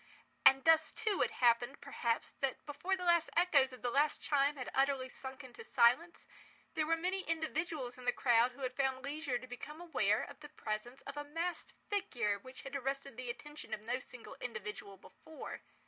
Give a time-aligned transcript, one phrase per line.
[0.43, 4.55] And thus too, it happened, perhaps, that before the last echoes of the last chime
[4.55, 6.27] had utterly sunk into silence,
[6.73, 10.39] there were many individuals in the crowd who had found leisure to become aware of
[10.39, 14.97] the presence of a masked figure which had arrested the attention of no single individual
[14.97, 15.61] before.